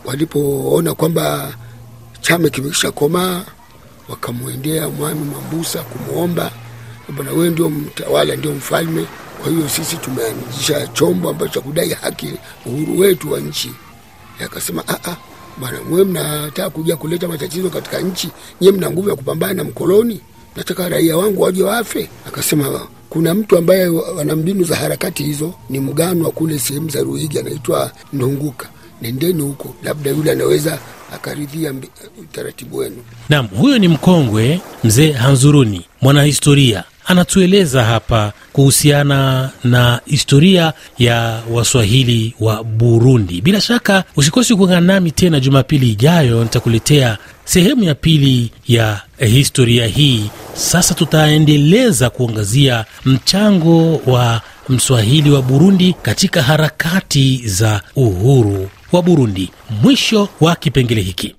walipoona 0.05 0.93
kwamba 0.93 1.53
chama 2.21 2.49
kimekisha 2.49 2.91
komaa, 2.91 3.43
wakamwendea 4.09 4.89
Mwami 4.89 5.31
Mambusa 5.33 5.83
kumwomba 5.83 6.51
bwana, 7.15 7.31
wewe 7.31 7.49
ndio 7.49 7.69
mtawala, 7.69 8.35
ndio 8.35 8.51
mfalme. 8.53 9.05
Kwa 9.43 9.51
hiyo 9.51 9.69
sisi 9.69 9.97
tumeanzisha 9.97 10.87
chombo 10.87 11.29
ambacho 11.29 11.53
cha 11.53 11.61
kudai 11.61 11.89
haki, 11.89 12.33
uhuru 12.65 12.99
wetu 12.99 13.31
wa 13.31 13.39
nchi. 13.39 13.71
Akasema 14.45 14.83
ah, 14.87 15.09
ah, 15.11 15.15
bwana, 15.59 15.77
mwe 15.89 16.03
mnataka 16.03 16.69
kuja 16.69 16.95
kuleta 16.95 17.27
matatizo 17.27 17.69
katika 17.69 17.99
nchi, 17.99 18.29
nyie 18.61 18.71
mna 18.71 18.91
nguvu 18.91 19.09
ya 19.09 19.15
kupambana 19.15 19.53
na 19.53 19.63
mkoloni, 19.63 20.21
nataka 20.55 20.89
raia 20.89 21.17
wangu 21.17 21.41
waje 21.41 21.63
wafe. 21.63 22.09
Akasema 22.27 22.87
kuna 23.09 23.33
mtu 23.33 23.57
ambaye 23.57 23.89
ana 24.21 24.35
mbinu 24.35 24.63
za 24.63 24.75
harakati 24.75 25.23
hizo, 25.23 25.53
ni 25.69 25.79
mganwa 25.79 26.31
kule 26.31 26.59
sehemu 26.59 26.89
za 26.89 27.01
Ruigi, 27.03 27.39
anaitwa 27.39 27.91
Ndunguka. 28.13 28.69
Nendeni 29.01 29.41
huko, 29.41 29.75
labda 29.83 30.11
yule 30.11 30.31
anaweza 30.31 30.79
akaridhia 31.13 31.73
utaratibu 32.19 32.77
wenu. 32.77 32.97
Naam, 33.29 33.47
huyo 33.47 33.77
ni 33.79 33.87
mkongwe 33.87 34.61
mzee 34.83 35.11
Hanzuruni, 35.11 35.85
mwanahistoria 36.01 36.83
anatueleza 37.09 37.83
hapa 37.83 38.33
kuhusiana 38.53 39.49
na 39.63 40.01
historia 40.05 40.73
ya 40.99 41.39
Waswahili 41.51 42.33
wa 42.39 42.63
Burundi. 42.63 43.41
Bila 43.41 43.61
shaka 43.61 44.03
usikosi 44.15 44.55
kuungana 44.55 44.81
nami 44.93 45.11
tena 45.11 45.39
Jumapili 45.39 45.89
ijayo, 45.91 46.43
nitakuletea 46.43 47.17
sehemu 47.45 47.83
ya 47.83 47.95
pili 47.95 48.51
ya 48.67 49.01
historia 49.19 49.87
hii. 49.87 50.29
Sasa 50.53 50.93
tutaendeleza 50.93 52.09
kuangazia 52.09 52.85
mchango 53.05 53.95
wa 54.05 54.41
Mswahili 54.69 55.31
wa 55.31 55.41
Burundi 55.41 55.95
katika 56.01 56.41
harakati 56.41 57.41
za 57.45 57.81
uhuru 57.95 58.69
wa 58.91 59.01
Burundi. 59.01 59.51
Mwisho 59.83 60.29
wa 60.41 60.55
kipengele 60.55 61.01
hiki. 61.01 61.35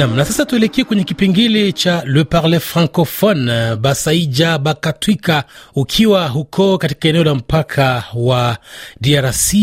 Nam, 0.00 0.16
na 0.16 0.24
sasa 0.24 0.44
tuelekee 0.46 0.84
kwenye 0.84 1.04
kipengele 1.04 1.72
cha 1.72 2.02
Le 2.06 2.24
Parle 2.24 2.60
Francophone. 2.60 3.76
Basaija 3.76 4.58
Bakatwika, 4.58 5.44
ukiwa 5.74 6.28
huko 6.28 6.78
katika 6.78 7.08
eneo 7.08 7.24
la 7.24 7.34
mpaka 7.34 8.04
wa 8.14 8.56
DRC 9.00 9.54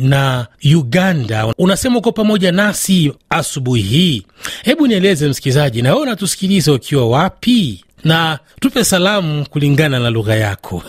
na 0.00 0.46
Uganda, 0.76 1.46
unasema 1.58 1.98
uko 1.98 2.12
pamoja 2.12 2.52
nasi 2.52 3.12
asubuhi 3.30 3.82
hii. 3.82 4.22
Hebu 4.64 4.86
nieleze 4.86 5.28
msikilizaji, 5.28 5.82
na 5.82 5.90
wewe 5.90 6.02
unatusikiliza 6.02 6.72
ukiwa 6.72 7.08
wapi? 7.08 7.84
Na 8.04 8.38
tupe 8.60 8.84
salamu 8.84 9.46
kulingana 9.50 9.98
na 9.98 10.10
lugha 10.10 10.34
yako. 10.36 10.82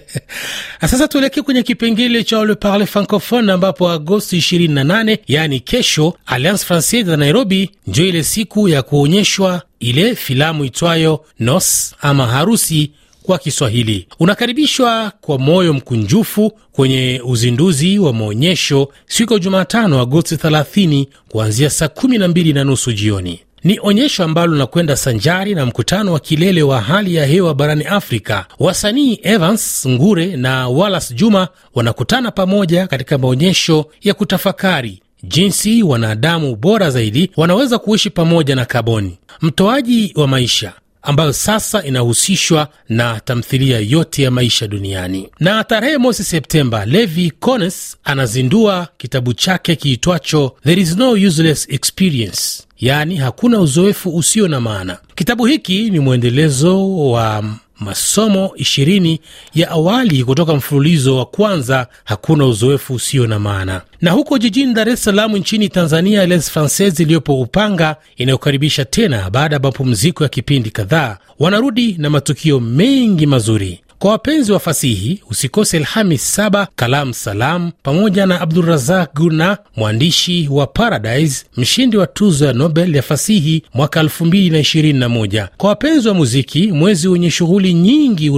Sasa 0.80 1.08
tuelekee 1.08 1.42
kwenye 1.42 1.62
kipengele 1.62 2.24
cha 2.24 2.44
Le 2.44 2.54
Parle 2.54 2.86
Francophone, 2.86 3.52
ambapo 3.52 3.90
Agosti 3.90 4.36
28 4.38 5.18
yaani 5.28 5.60
kesho, 5.60 6.14
Alliance 6.26 6.64
Francaise 6.64 7.10
ya 7.10 7.16
Nairobi 7.16 7.70
ndio 7.86 8.06
ile 8.06 8.22
siku 8.24 8.68
ya 8.68 8.82
kuonyeshwa 8.82 9.62
ile 9.80 10.14
filamu 10.16 10.64
itwayo 10.64 11.24
Nos 11.38 11.94
ama 12.00 12.26
harusi 12.26 12.90
kwa 13.22 13.38
Kiswahili. 13.38 14.06
Unakaribishwa 14.20 15.12
kwa 15.20 15.38
moyo 15.38 15.72
mkunjufu 15.72 16.52
kwenye 16.72 17.20
uzinduzi 17.24 17.98
wa 17.98 18.12
maonyesho 18.12 18.88
siku 19.06 19.32
ya 19.32 19.38
Jumatano 19.38 20.00
Agosti 20.00 20.34
30 20.34 21.06
kuanzia 21.28 21.70
saa 21.70 21.86
12 21.86 22.54
na 22.54 22.64
nusu 22.64 22.92
jioni. 22.92 23.40
Ni 23.64 23.78
onyesho 23.82 24.24
ambalo 24.24 24.52
linakwenda 24.52 24.96
sanjari 24.96 25.54
na 25.54 25.66
mkutano 25.66 26.12
wa 26.12 26.20
kilele 26.20 26.62
wa 26.62 26.80
hali 26.80 27.14
ya 27.14 27.26
hewa 27.26 27.54
barani 27.54 27.84
Afrika. 27.84 28.46
Wasanii 28.58 29.20
Evans 29.22 29.86
Ngure 29.88 30.36
na 30.36 30.68
Wallace 30.68 31.14
Juma 31.14 31.48
wanakutana 31.74 32.30
pamoja 32.30 32.86
katika 32.86 33.18
maonyesho 33.18 33.86
ya 34.02 34.14
kutafakari 34.14 35.02
jinsi 35.24 35.82
wanadamu 35.82 36.56
bora 36.56 36.90
zaidi 36.90 37.30
wanaweza 37.36 37.78
kuishi 37.78 38.10
pamoja 38.10 38.54
na 38.56 38.64
kaboni, 38.64 39.18
mtoaji 39.42 40.12
wa 40.16 40.28
maisha 40.28 40.72
ambayo 41.02 41.32
sasa 41.32 41.82
inahusishwa 41.84 42.68
na 42.88 43.20
tamthilia 43.20 43.78
yote 43.80 44.22
ya 44.22 44.30
maisha 44.30 44.66
duniani. 44.68 45.28
Na 45.40 45.64
tarehe 45.64 45.98
mosi 45.98 46.24
Septemba, 46.24 46.84
Levi 46.86 47.30
Cones 47.30 47.96
anazindua 48.04 48.88
kitabu 48.98 49.32
chake 49.34 49.76
kiitwacho 49.76 50.56
There 50.64 50.82
is 50.82 50.96
no 50.96 51.10
useless 51.12 51.66
experience, 51.70 52.62
yaani 52.82 53.16
hakuna 53.16 53.60
uzoefu 53.60 54.16
usio 54.16 54.48
na 54.48 54.60
maana. 54.60 54.98
Kitabu 55.14 55.46
hiki 55.46 55.90
ni 55.90 55.98
mwendelezo 56.00 56.96
wa 57.10 57.44
masomo 57.80 58.52
ishirini 58.56 59.20
ya 59.54 59.70
awali 59.70 60.24
kutoka 60.24 60.54
mfululizo 60.54 61.16
wa 61.16 61.24
kwanza 61.26 61.86
hakuna 62.04 62.46
uzoefu 62.46 62.94
usio 62.94 63.26
na 63.26 63.38
maana. 63.38 63.82
Na 64.00 64.10
huko 64.10 64.38
jijini 64.38 64.74
Dar 64.74 64.88
es 64.88 65.04
Salaam 65.04 65.36
nchini 65.36 65.68
Tanzania, 65.68 66.26
Les 66.26 66.50
Francaise 66.50 67.02
iliyopo 67.02 67.40
Upanga 67.40 67.96
inayokaribisha 68.16 68.84
tena 68.84 69.30
baada 69.30 69.56
ya 69.56 69.60
mapumziko 69.62 70.22
ya 70.22 70.28
kipindi 70.28 70.70
kadhaa, 70.70 71.18
wanarudi 71.38 71.94
na 71.98 72.10
matukio 72.10 72.60
mengi 72.60 73.26
mazuri. 73.26 73.80
Kwa 74.02 74.10
wapenzi 74.10 74.52
wa 74.52 74.60
fasihi 74.60 75.22
usikose 75.30 75.76
Alhamis 75.76 76.34
saba 76.34 76.68
Kalam 76.76 77.12
Salam 77.12 77.70
pamoja 77.82 78.26
na 78.26 78.40
Abdurazak 78.40 79.14
Guna, 79.14 79.58
mwandishi 79.76 80.48
wa 80.50 80.66
Paradise, 80.66 81.46
mshindi 81.56 81.96
wa 81.96 82.06
tuzo 82.06 82.46
ya 82.46 82.52
Nobel 82.52 82.96
ya 82.96 83.02
fasihi 83.02 83.62
mwaka 83.74 84.02
2021. 84.02 85.48
Kwa 85.56 85.68
wapenzi 85.68 86.08
wa 86.08 86.14
muziki, 86.14 86.72
mwezi 86.72 87.08
wenye 87.08 87.30
shughuli 87.30 87.74
nyingi 87.74 88.30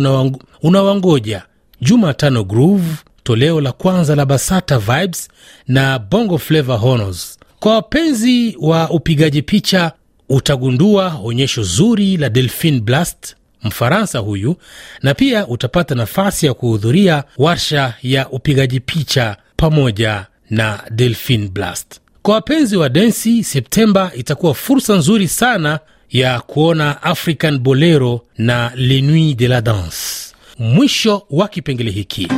unawangoja 0.62 1.42
Jumatano 1.80 2.44
Groove, 2.44 2.94
toleo 3.22 3.60
la 3.60 3.72
kwanza 3.72 4.16
la 4.16 4.26
Basata 4.26 4.78
Vibes 4.78 5.28
na 5.68 5.98
Bongo 5.98 6.38
Flava 6.38 6.74
Honors. 6.76 7.38
Kwa 7.60 7.74
wapenzi 7.74 8.56
wa 8.60 8.90
upigaji 8.90 9.42
picha, 9.42 9.92
utagundua 10.28 11.20
onyesho 11.24 11.62
zuri 11.62 12.16
la 12.16 12.28
Delphine 12.30 12.80
Blast 12.80 13.36
Mfaransa 13.64 14.18
huyu 14.18 14.56
na 15.02 15.14
pia 15.14 15.46
utapata 15.46 15.94
nafasi 15.94 16.46
ya 16.46 16.54
kuhudhuria 16.54 17.24
warsha 17.38 17.94
ya 18.02 18.28
upigaji 18.28 18.80
picha 18.80 19.36
pamoja 19.56 20.26
na 20.50 20.80
Delphine 20.90 21.48
Blast. 21.48 22.00
Kwa 22.22 22.34
wapenzi 22.34 22.76
wa 22.76 22.88
densi, 22.88 23.44
Septemba 23.44 24.10
itakuwa 24.16 24.54
fursa 24.54 24.94
nzuri 24.96 25.28
sana 25.28 25.78
ya 26.10 26.40
kuona 26.40 27.02
African 27.02 27.58
Bolero 27.58 28.20
na 28.38 28.72
Les 28.74 29.02
Nuits 29.02 29.36
de 29.36 29.48
la 29.48 29.60
Danse. 29.60 30.34
Mwisho 30.58 31.22
wa 31.30 31.48
kipengele 31.48 31.90
hiki. 31.90 32.28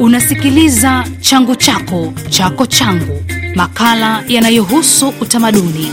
Unasikiliza 0.00 1.04
changu 1.20 1.56
chako 1.56 2.12
chako 2.30 2.66
changu, 2.66 3.24
makala 3.54 4.24
yanayohusu 4.28 5.14
utamaduni. 5.20 5.90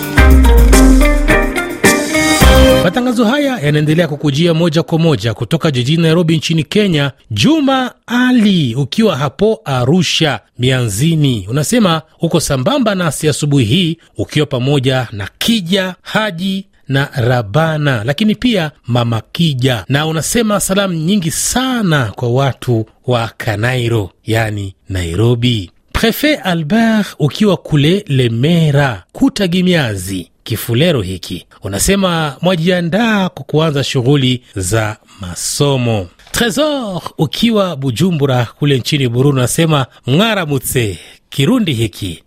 Matangazo 2.83 3.25
haya 3.25 3.59
yanaendelea 3.59 4.07
kukujia 4.07 4.53
moja 4.53 4.83
kwa 4.83 4.99
moja 4.99 5.33
kutoka 5.33 5.71
jijini 5.71 6.03
Nairobi 6.03 6.37
nchini 6.37 6.63
Kenya. 6.63 7.11
Juma 7.31 7.91
Ali, 8.07 8.75
ukiwa 8.75 9.17
hapo 9.17 9.61
Arusha 9.65 10.39
Mianzini, 10.59 11.47
unasema 11.49 12.01
uko 12.21 12.39
sambamba 12.39 12.95
nasi 12.95 13.29
asubuhi 13.29 13.65
hii 13.65 13.97
ukiwa 14.17 14.45
pamoja 14.45 15.07
na 15.11 15.29
Kija 15.37 15.95
Haji 16.01 16.67
na 16.87 17.09
Rabana, 17.15 18.03
lakini 18.03 18.35
pia 18.35 18.71
Mama 18.87 19.21
Kija, 19.31 19.85
na 19.89 20.07
unasema 20.07 20.59
salamu 20.59 20.93
nyingi 20.93 21.31
sana 21.31 22.11
kwa 22.15 22.29
watu 22.29 22.85
wa 23.07 23.31
Kanairo, 23.37 24.09
yani 24.25 24.75
Nairobi. 24.89 25.71
Prefet 25.93 26.39
Albert, 26.43 27.07
ukiwa 27.19 27.57
kule 27.57 28.05
Lemera 28.07 29.03
Kutagimiazi 29.11 30.30
Kifulero 30.43 31.01
hiki 31.01 31.45
unasema 31.63 32.37
mwajiandaa 32.41 33.29
kwa 33.29 33.43
kuanza 33.45 33.83
shughuli 33.83 34.43
za 34.55 34.97
masomo. 35.21 36.07
Tresor 36.31 37.01
ukiwa 37.17 37.75
Bujumbura 37.75 38.45
kule 38.59 38.77
nchini 38.77 39.07
Burundi 39.09 39.39
unasema 39.39 39.85
mwaramutse 40.07 40.99
Kirundi 41.29 41.73
hiki. 41.73 42.23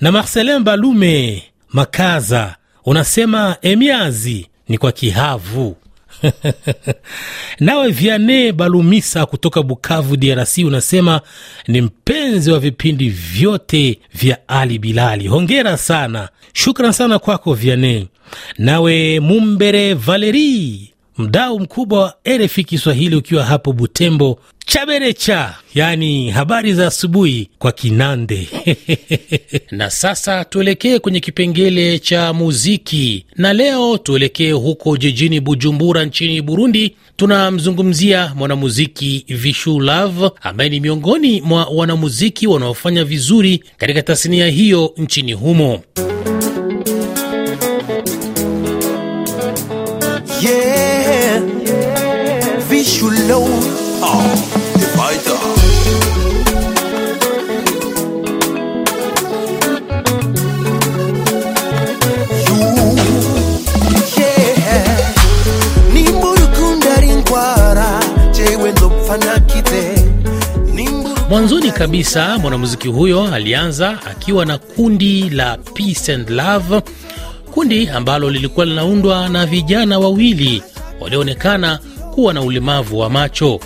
Na 0.00 0.12
Marcelin 0.12 0.58
Balume 0.62 1.42
Makaza 1.68 2.56
unasema 2.84 3.56
emiazi 3.62 4.46
ni 4.68 4.78
kwa 4.78 4.92
kihavu 4.92 5.76
nawe 7.60 7.88
Viane 7.90 8.52
Balumisa 8.52 9.26
kutoka 9.26 9.62
Bukavu, 9.62 10.16
DRC, 10.16 10.58
unasema 10.58 11.20
ni 11.68 11.80
mpenzi 11.80 12.50
wa 12.50 12.58
vipindi 12.58 13.08
vyote 13.10 13.98
vya 14.14 14.38
Ali 14.48 14.78
Bilali. 14.78 15.26
Hongera 15.28 15.76
sana, 15.76 16.28
shukran 16.52 16.92
sana 16.92 17.18
kwako 17.18 17.54
Viane. 17.54 18.06
Nawe 18.58 19.20
Mumbere 19.20 19.94
Valeri, 19.94 20.91
mdau 21.18 21.60
mkubwa 21.60 22.00
wa 22.00 22.14
RFI 22.38 22.64
Kiswahili, 22.64 23.16
ukiwa 23.16 23.44
hapo 23.44 23.72
Butembo 23.72 24.38
Chaberecha, 24.66 25.54
yaani 25.74 26.30
habari 26.30 26.74
za 26.74 26.86
asubuhi 26.86 27.48
kwa 27.58 27.72
Kinande. 27.72 28.48
Na 29.70 29.90
sasa 29.90 30.44
tuelekee 30.44 30.98
kwenye 30.98 31.20
kipengele 31.20 31.98
cha 31.98 32.32
muziki, 32.32 33.26
na 33.36 33.52
leo 33.52 33.98
tuelekee 33.98 34.52
huko 34.52 34.96
jijini 34.96 35.40
Bujumbura 35.40 36.04
nchini 36.04 36.42
Burundi. 36.42 36.96
Tunamzungumzia 37.16 38.32
mwanamuziki 38.36 39.24
Vishu 39.28 39.80
Love 39.80 40.30
ambaye 40.42 40.70
ni 40.70 40.80
miongoni 40.80 41.40
mwa 41.40 41.64
wanamuziki 41.64 42.46
wanaofanya 42.46 43.04
vizuri 43.04 43.64
katika 43.76 44.02
tasnia 44.02 44.46
hiyo 44.48 44.92
nchini 44.96 45.32
humo. 45.32 45.80
Yeah. 50.42 50.71
Mwanzoni 71.30 71.72
kabisa 71.72 72.38
mwanamuziki 72.38 72.88
huyo 72.88 73.34
alianza 73.34 73.98
akiwa 74.10 74.46
na 74.46 74.58
kundi 74.58 75.30
la 75.30 75.56
Peace 75.56 76.12
and 76.14 76.30
Love, 76.30 76.80
kundi 77.54 77.88
ambalo 77.88 78.30
lilikuwa 78.30 78.66
linaundwa 78.66 79.28
na 79.28 79.46
vijana 79.46 79.98
wawili 79.98 80.62
walioonekana 81.00 81.78
kuwa 82.14 82.34
na 82.34 82.42
ulemavu 82.42 82.98
wa 82.98 83.10
macho. 83.10 83.60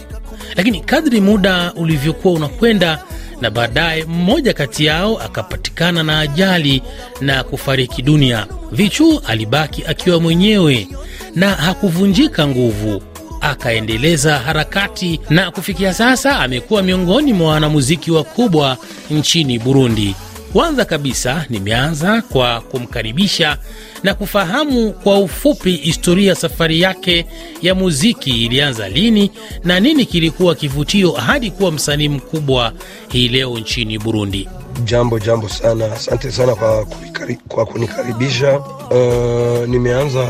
Lakini 0.57 0.81
kadri 0.81 1.21
muda 1.21 1.73
ulivyokuwa 1.77 2.35
unakwenda 2.35 3.03
na 3.41 3.51
baadaye 3.51 4.05
mmoja 4.05 4.53
kati 4.53 4.85
yao 4.85 5.19
akapatikana 5.21 6.03
na 6.03 6.21
ajali 6.21 6.83
na 7.21 7.45
kufariki 7.45 8.03
dunia, 8.03 8.47
Vichu 8.73 9.23
alibaki 9.27 9.85
akiwa 9.87 10.21
mwenyewe 10.21 10.89
na 11.35 11.51
hakuvunjika 11.51 12.47
nguvu 12.47 13.03
akaendeleza 13.41 14.39
harakati 14.39 15.21
na 15.31 15.51
kufikia 15.51 15.95
sasa 15.95 16.39
amekuwa 16.41 16.83
miongoni 16.83 17.33
mwa 17.33 17.51
wanamuziki 17.53 18.11
wakubwa 18.11 18.77
nchini 19.11 19.59
Burundi. 19.59 20.15
Kwanza 20.57 20.85
kabisa 20.85 21.47
nimeanza 21.51 22.23
kwa 22.23 22.61
kumkaribisha 22.61 23.59
na 24.03 24.15
kufahamu 24.15 24.93
kwa 24.93 25.19
ufupi 25.19 25.73
historia 25.77 26.29
ya 26.29 26.35
safari 26.35 26.81
yake 26.81 27.27
ya 27.63 27.75
muziki, 27.75 28.45
ilianza 28.45 28.89
lini 28.89 29.31
na 29.65 29.81
nini 29.81 30.07
kilikuwa 30.07 30.55
kivutio 30.55 31.13
hadi 31.13 31.51
kuwa 31.51 31.73
msanii 31.73 32.09
mkubwa 32.09 32.73
hii 33.09 33.29
leo 33.29 33.59
nchini 33.59 33.99
Burundi. 33.99 34.49
Jambo 34.85 35.19
jambo 35.19 35.49
sana, 35.49 35.93
asante 35.93 36.33
sana 36.33 36.55
kwa, 36.55 36.85
kunikari, 36.85 37.39
kwa 37.49 37.67
kunikaribisha. 37.67 38.59
Uh, 38.59 39.69
nimeanza 39.69 40.29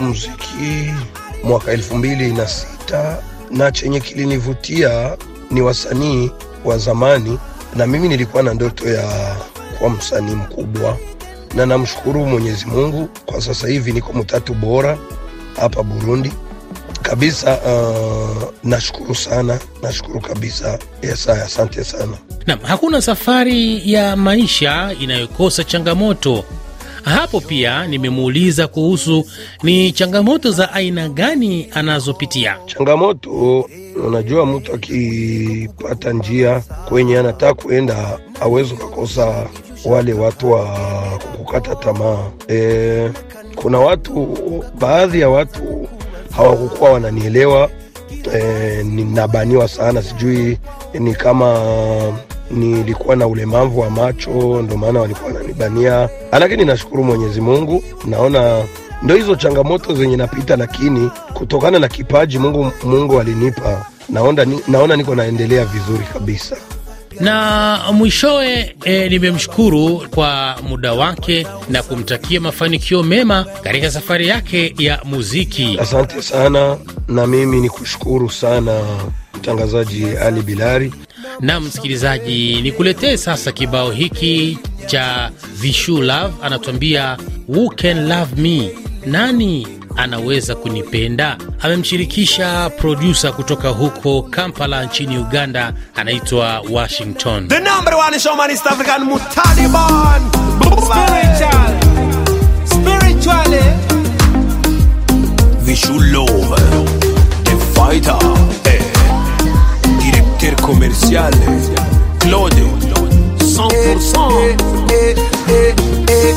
muziki 0.00 0.94
mwaka 1.44 1.72
elfu 1.72 1.96
mbili 1.96 2.32
na 2.32 2.46
sita 2.48 3.18
na 3.50 3.72
chenye 3.72 4.00
kilinivutia 4.00 5.16
ni 5.50 5.60
wasanii 5.62 6.30
wa 6.64 6.78
zamani, 6.78 7.38
na 7.74 7.86
mimi 7.86 8.08
nilikuwa 8.08 8.42
na 8.42 8.54
ndoto 8.54 8.88
ya 8.88 9.36
kuwa 9.78 9.90
msanii 9.90 10.34
mkubwa, 10.34 10.96
na 11.54 11.66
namshukuru 11.66 12.26
Mwenyezi 12.26 12.66
Mungu 12.66 13.08
kwa 13.26 13.40
sasa 13.40 13.68
hivi 13.68 13.92
niko 13.92 14.12
mtatu 14.12 14.54
bora 14.54 14.98
hapa 15.56 15.82
Burundi 15.82 16.32
kabisa. 17.02 17.58
Uh, 17.58 18.42
nashukuru 18.64 19.14
sana, 19.14 19.58
nashukuru 19.82 20.20
kabisa. 20.20 20.78
Yes, 21.02 21.28
asante 21.28 21.84
sana. 21.84 22.16
Nam, 22.46 22.58
hakuna 22.62 23.02
safari 23.02 23.92
ya 23.92 24.16
maisha 24.16 24.94
inayokosa 25.00 25.64
changamoto. 25.64 26.44
Hapo 27.04 27.40
pia 27.40 27.86
nimemuuliza 27.86 28.66
kuhusu 28.66 29.26
ni 29.62 29.92
changamoto 29.92 30.50
za 30.50 30.72
aina 30.72 31.08
gani 31.08 31.68
anazopitia. 31.74 32.56
Changamoto, 32.66 33.60
unajua, 34.06 34.46
mtu 34.46 34.72
akipata 34.74 36.12
njia 36.12 36.60
kwenye 36.88 37.18
anataka 37.18 37.54
kuenda 37.62 38.18
awezi 38.40 38.74
ukakosa 38.74 39.48
wale 39.84 40.12
watu 40.12 40.50
wa 40.52 40.64
kukata 41.36 41.74
tamaa. 41.74 42.18
E, 42.48 43.10
kuna 43.54 43.78
watu, 43.78 44.28
baadhi 44.80 45.20
ya 45.20 45.28
watu 45.28 45.88
hawakukuwa 46.36 46.90
wananielewa. 46.92 47.70
E, 48.34 48.82
ninabaniwa 48.84 49.68
sana, 49.68 50.02
sijui 50.02 50.58
ni 50.94 51.14
kama 51.14 51.58
nilikuwa 52.50 53.16
na 53.16 53.26
ulemavu 53.26 53.80
wa 53.80 53.90
macho, 53.90 54.62
ndo 54.62 54.76
maana 54.76 55.00
walikuwa 55.00 55.32
wananibania, 55.32 56.08
lakini 56.40 56.64
nashukuru 56.64 57.04
Mwenyezi 57.04 57.40
Mungu, 57.40 57.82
naona 58.04 58.62
ndo 59.02 59.14
hizo 59.14 59.36
changamoto 59.36 59.94
zenye 59.94 60.16
napita, 60.16 60.56
lakini 60.56 61.10
kutokana 61.34 61.78
na 61.78 61.88
kipaji 61.88 62.38
Mungu, 62.38 62.72
Mungu 62.84 63.20
alinipa, 63.20 63.86
naona, 64.08 64.46
naona 64.68 64.96
niko 64.96 65.14
naendelea 65.14 65.64
vizuri 65.64 66.04
kabisa 66.12 66.56
na 67.20 67.78
mwishowe 67.92 68.76
e, 68.84 69.08
nimemshukuru 69.08 70.06
kwa 70.14 70.56
muda 70.68 70.92
wake 70.92 71.46
na 71.68 71.82
kumtakia 71.82 72.40
mafanikio 72.40 73.02
mema 73.02 73.44
katika 73.62 73.90
safari 73.90 74.28
yake 74.28 74.74
ya 74.78 75.00
muziki. 75.04 75.78
Asante 75.80 76.22
sana, 76.22 76.76
na 77.08 77.26
mimi 77.26 77.60
ni 77.60 77.68
kushukuru 77.68 78.30
sana 78.30 78.80
mtangazaji 79.34 80.04
Ali 80.06 80.42
Bilari. 80.42 80.92
Na 81.40 81.60
msikilizaji, 81.60 82.62
nikuletee 82.62 83.16
sasa 83.16 83.52
kibao 83.52 83.90
hiki 83.90 84.58
cha 84.86 85.30
Vishu 85.54 86.02
Love, 86.02 86.34
anatuambia 86.42 87.16
who 87.48 87.68
can 87.70 88.08
love 88.08 88.42
me, 88.42 88.70
nani 89.06 89.66
anaweza 89.96 90.54
kunipenda. 90.54 91.36
Amemshirikisha 91.62 92.70
produsa 92.70 93.32
kutoka 93.32 93.68
huko 93.68 94.22
Kampala 94.22 94.84
nchini 94.84 95.18
Uganda, 95.18 95.72
anaitwa 95.94 96.62
Washington. 96.70 97.48
The 97.48 97.60
number 97.60 97.94
one 97.94 98.18
showman 98.18 98.50
East 98.50 98.66
African 98.66 99.02
Mutaliban 99.04 100.20
Spiritual 100.86 101.72
Spiritually 102.64 103.64
Vishu 105.62 105.98
Love 106.12 106.56
The 107.44 107.56
Fighter 107.74 108.18
eh. 108.64 108.82
Directeur 109.98 110.56
commercial 110.56 111.32
Claude 112.18 112.62
100% 113.56 114.56
eh, 114.90 115.16
eh, 115.48 115.74
eh, 116.08 116.36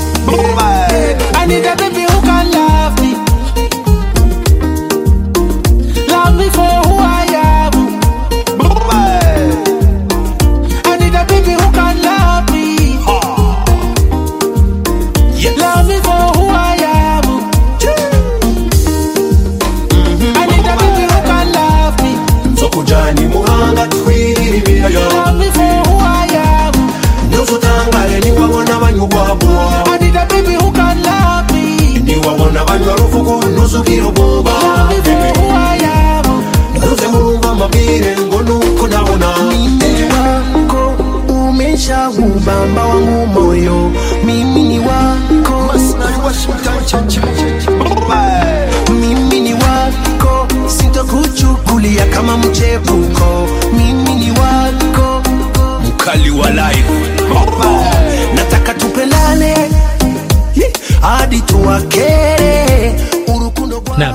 I 1.36 1.46
need 1.48 1.66
a 1.66 1.89
Sou 33.70 33.82
o 33.82 34.19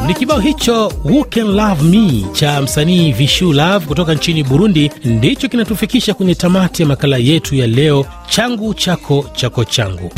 ni 0.07 0.14
kibao 0.14 0.38
hicho 0.40 0.93
Who 1.05 1.25
Can 1.25 1.47
Love 1.57 1.83
Me 1.83 2.25
cha 2.33 2.62
msanii 2.62 3.12
Vishu 3.12 3.53
Love 3.53 3.87
kutoka 3.87 4.14
nchini 4.14 4.43
Burundi 4.45 4.90
ndicho 5.05 5.49
kinatufikisha 5.49 6.14
kwenye 6.14 6.35
tamati 6.35 6.83
ya 6.83 6.88
makala 6.88 7.17
yetu 7.17 7.55
ya 7.55 7.67
leo, 7.67 8.07
changu 8.29 8.75
chako 8.75 9.27
chako 9.35 9.64
changu. 9.64 10.11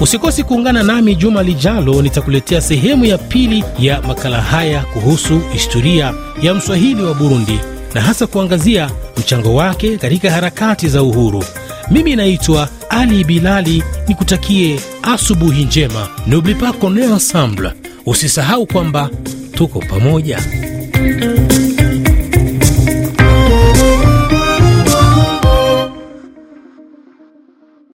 Usikosi 0.00 0.42
kuungana 0.44 0.82
nami 0.82 1.14
juma 1.14 1.42
lijalo, 1.42 2.02
nitakuletea 2.02 2.60
sehemu 2.60 3.04
ya 3.04 3.18
pili 3.18 3.64
ya 3.78 4.02
makala 4.02 4.40
haya 4.42 4.82
kuhusu 4.92 5.40
historia 5.52 6.14
ya 6.42 6.54
mswahili 6.54 7.02
wa 7.02 7.14
Burundi 7.14 7.58
na 7.94 8.00
hasa 8.00 8.26
kuangazia 8.26 8.90
mchango 9.16 9.54
wake 9.54 9.96
katika 9.98 10.30
harakati 10.30 10.88
za 10.88 11.02
uhuru. 11.02 11.44
Mimi 11.90 12.16
naitwa 12.16 12.68
Ali 12.90 13.24
Bilali, 13.24 13.82
nikutakie 14.08 14.80
asubuhi 15.02 15.64
njema. 15.64 16.08
N'oublie 16.26 16.54
pas 16.54 16.72
qu'on 16.72 16.96
ensemble. 17.12 17.72
Usisahau 18.06 18.66
kwamba 18.66 19.10
tuko 19.54 19.78
pamoja. 19.78 20.38